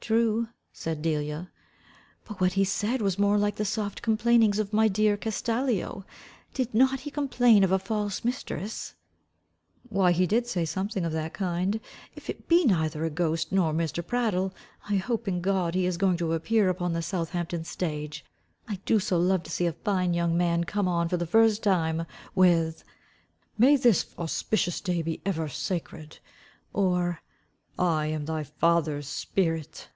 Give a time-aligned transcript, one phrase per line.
[0.00, 1.50] "True," said Delia,
[2.24, 6.06] "but what he said was more like the soft complainings of my dear Castalio.
[6.54, 8.94] Did not he complain of a false mistress?"
[9.90, 11.78] "Why he did say something of that kind.
[12.16, 14.06] If it be neither a ghost nor Mr.
[14.06, 14.54] Prattle.
[14.88, 18.24] I hope in God he is going to appear upon the Southampton stage.
[18.66, 21.62] I do so love to see a fine young man come on for the first
[21.62, 22.82] time with
[23.58, 26.18] May this alspishus day be ever sacred!
[26.72, 27.20] Or,
[27.78, 29.88] _I am thy father's spirit.